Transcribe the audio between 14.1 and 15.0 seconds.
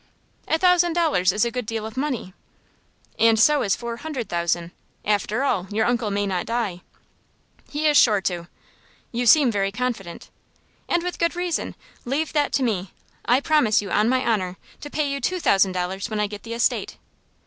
honor, to